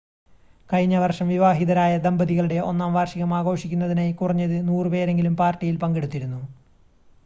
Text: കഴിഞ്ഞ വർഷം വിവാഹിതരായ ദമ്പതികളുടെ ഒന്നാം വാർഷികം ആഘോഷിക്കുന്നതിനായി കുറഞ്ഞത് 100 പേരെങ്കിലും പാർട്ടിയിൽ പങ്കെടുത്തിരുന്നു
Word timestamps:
കഴിഞ്ഞ 0.69 0.95
വർഷം 0.97 1.27
വിവാഹിതരായ 1.27 1.99
ദമ്പതികളുടെ 1.99 2.57
ഒന്നാം 2.69 2.95
വാർഷികം 2.97 3.35
ആഘോഷിക്കുന്നതിനായി 3.39 4.13
കുറഞ്ഞത് 4.15 4.57
100 4.63 4.93
പേരെങ്കിലും 4.95 5.35
പാർട്ടിയിൽ 5.35 5.77
പങ്കെടുത്തിരുന്നു 5.83 6.41